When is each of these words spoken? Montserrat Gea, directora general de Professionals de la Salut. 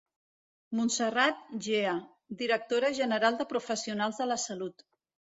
Montserrat 0.77 1.43
Gea, 1.65 1.91
directora 2.39 2.91
general 3.01 3.37
de 3.41 3.47
Professionals 3.51 4.19
de 4.23 4.27
la 4.31 4.39
Salut. 4.45 4.83